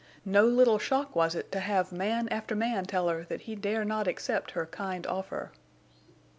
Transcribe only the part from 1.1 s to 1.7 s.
was it to